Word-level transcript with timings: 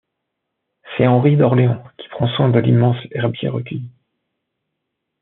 C'est 0.97 1.05
Henri 1.05 1.37
d'Orléans 1.37 1.83
qui 1.99 2.07
prend 2.09 2.27
soin 2.29 2.49
de 2.49 2.57
l'immense 2.59 2.97
herbier 3.11 3.49
recueilli. 3.49 3.87